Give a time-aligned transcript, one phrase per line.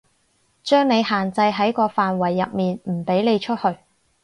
[0.63, 3.77] 將你限制喺個範圍入面，唔畀你出去